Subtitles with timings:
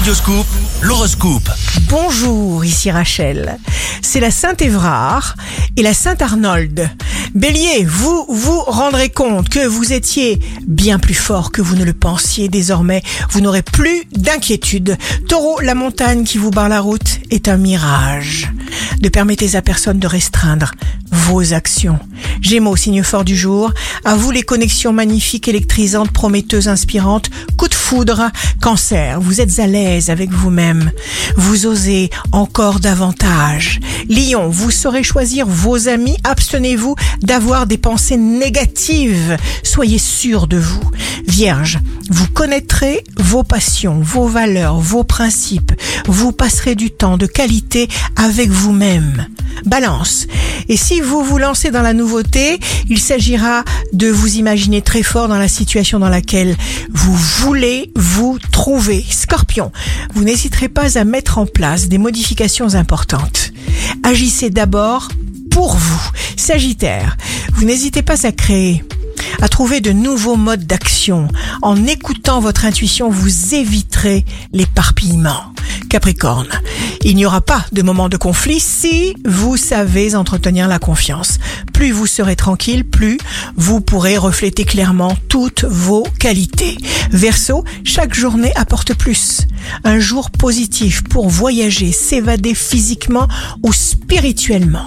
[0.00, 0.46] Radioscoop,
[0.80, 1.50] l'horoscope.
[1.90, 3.58] Bonjour, ici Rachel.
[4.00, 5.36] C'est la Sainte Évrard
[5.76, 6.88] et la Sainte Arnold.
[7.34, 11.92] Bélier, vous vous rendrez compte que vous étiez bien plus fort que vous ne le
[11.92, 12.48] pensiez.
[12.48, 14.96] Désormais, vous n'aurez plus d'inquiétude.
[15.28, 18.50] Taureau, la montagne qui vous barre la route est un mirage.
[19.02, 20.72] Ne permettez à personne de restreindre
[21.12, 21.98] vos actions.
[22.40, 23.72] Gémeaux, signe fort du jour.
[24.04, 27.30] À vous les connexions magnifiques, électrisantes, prometteuses, inspirantes.
[27.90, 28.30] Foudre.
[28.60, 30.92] Cancer, vous êtes à l'aise avec vous-même.
[31.36, 33.80] Vous osez encore davantage.
[34.08, 36.16] Lion, vous saurez choisir vos amis.
[36.22, 39.36] Abstenez-vous d'avoir des pensées négatives.
[39.64, 40.88] Soyez sûr de vous.
[41.26, 45.72] Vierge, vous connaîtrez vos passions, vos valeurs, vos principes.
[46.06, 49.26] Vous passerez du temps de qualité avec vous-même.
[49.64, 50.26] Balance.
[50.68, 55.28] Et si vous vous lancez dans la nouveauté, il s'agira de vous imaginer très fort
[55.28, 56.56] dans la situation dans laquelle
[56.90, 59.04] vous voulez vous trouver.
[59.08, 59.70] Scorpion,
[60.14, 63.52] vous n'hésiterez pas à mettre en place des modifications importantes.
[64.02, 65.08] Agissez d'abord
[65.50, 66.10] pour vous.
[66.36, 67.16] Sagittaire,
[67.54, 68.82] vous n'hésitez pas à créer
[69.40, 71.28] à trouver de nouveaux modes d'action.
[71.62, 75.52] En écoutant votre intuition, vous éviterez l'éparpillement.
[75.88, 76.48] Capricorne,
[77.02, 81.38] il n'y aura pas de moment de conflit si vous savez entretenir la confiance.
[81.72, 83.18] Plus vous serez tranquille, plus
[83.56, 86.76] vous pourrez refléter clairement toutes vos qualités.
[87.10, 89.46] Verseau, chaque journée apporte plus.
[89.82, 93.26] Un jour positif pour voyager, s'évader physiquement
[93.62, 94.86] ou spirituellement.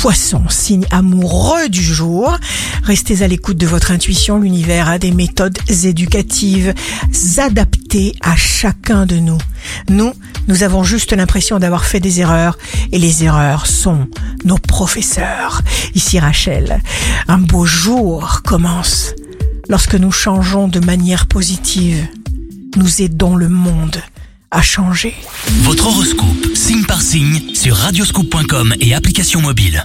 [0.00, 2.38] Poisson, signe amoureux du jour.
[2.84, 4.38] Restez à l'écoute de votre intuition.
[4.38, 6.72] L'univers a des méthodes éducatives
[7.36, 9.36] adaptées à chacun de nous.
[9.90, 10.14] Nous,
[10.48, 12.56] nous avons juste l'impression d'avoir fait des erreurs
[12.92, 14.08] et les erreurs sont
[14.46, 15.60] nos professeurs.
[15.94, 16.80] Ici Rachel,
[17.28, 19.12] un beau jour commence
[19.68, 22.08] lorsque nous changeons de manière positive.
[22.74, 24.00] Nous aidons le monde
[24.50, 25.14] à changer.
[25.62, 29.84] Votre horoscope, signe par signe, sur radioscoop.com et application mobile.